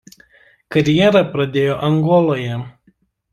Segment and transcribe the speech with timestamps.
[0.75, 2.59] Karjerą pradėjo Angoloje.